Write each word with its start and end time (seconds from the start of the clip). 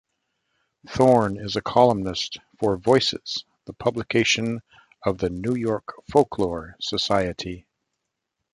Thorn 0.89 1.37
is 1.39 1.55
a 1.55 1.61
columnist 1.61 2.39
for 2.59 2.75
"Voices", 2.75 3.45
the 3.65 3.73
publication 3.73 4.63
of 5.03 5.19
the 5.19 5.29
New 5.29 5.53
York 5.53 5.93
Folklore 6.11 6.75
Society. 6.79 7.67